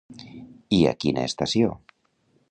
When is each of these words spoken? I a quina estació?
I 0.77 0.79
a 0.91 0.93
quina 1.03 1.25
estació? 1.31 1.75